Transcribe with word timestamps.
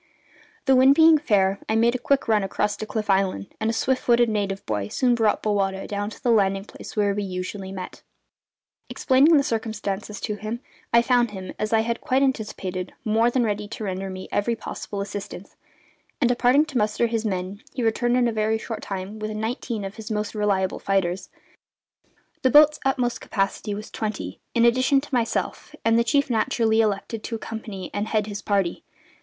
The 0.65 0.75
wind 0.75 0.95
being 0.95 1.19
fair, 1.19 1.59
I 1.69 1.75
made 1.75 1.93
a 1.93 1.99
quick 1.99 2.27
run 2.27 2.41
across 2.41 2.75
to 2.77 2.87
Cliff 2.87 3.07
Island; 3.07 3.53
and 3.59 3.69
a 3.69 3.73
swift 3.73 4.01
footed 4.01 4.29
native 4.29 4.65
boy 4.65 4.87
soon 4.87 5.13
brought 5.13 5.43
Bowata 5.43 5.85
down 5.85 6.09
to 6.09 6.23
the 6.23 6.31
landing 6.31 6.65
place 6.65 6.95
where 6.95 7.13
we 7.13 7.21
usually 7.21 7.71
met. 7.71 8.01
Explaining 8.89 9.37
the 9.37 9.43
circumstances 9.43 10.19
to 10.21 10.33
him, 10.37 10.59
I 10.91 11.03
found 11.03 11.29
him, 11.29 11.53
as 11.59 11.71
I 11.71 11.81
had 11.81 12.01
quite 12.01 12.23
anticipated, 12.23 12.93
more 13.05 13.29
than 13.29 13.43
ready 13.43 13.67
to 13.67 13.83
render 13.83 14.09
me 14.09 14.27
every 14.31 14.55
possible 14.55 15.01
assistance; 15.01 15.55
and, 16.19 16.27
departing 16.27 16.65
to 16.65 16.79
muster 16.79 17.05
his 17.05 17.23
men, 17.23 17.61
he 17.71 17.83
returned 17.83 18.17
in 18.17 18.27
a 18.27 18.31
very 18.33 18.57
short 18.57 18.81
time 18.81 19.19
with 19.19 19.29
nineteen 19.29 19.85
of 19.85 19.97
his 19.97 20.09
most 20.09 20.33
reliable 20.33 20.79
fighters 20.79 21.29
the 22.41 22.49
boat's 22.49 22.79
utmost 22.83 23.21
capacity 23.21 23.75
was 23.75 23.91
twenty, 23.91 24.39
in 24.55 24.65
addition 24.65 24.99
to 24.99 25.13
myself, 25.13 25.75
and 25.85 25.99
the 25.99 26.03
chief 26.03 26.27
naturally 26.27 26.81
elected 26.81 27.23
to 27.23 27.35
accompany 27.35 27.91
and 27.93 28.07
head 28.07 28.25
his 28.25 28.41
party. 28.41 28.83